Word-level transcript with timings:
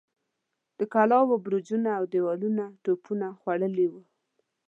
د 0.79 0.81
کلاوو 0.93 1.41
برجونه 1.45 1.89
اودېوالونه 2.01 2.63
توپونو 2.83 3.27
خوړلي 3.39 3.87
ول. 3.91 4.05